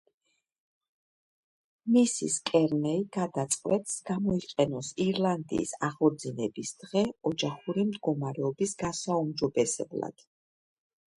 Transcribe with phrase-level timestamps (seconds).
[1.95, 10.25] მისის კერნეი გადაწყვეტს გამოიყენოს ირლანდიის აღორძინების დღე, ოჯახური მდგომარეობის გასაუმჯობესებლად.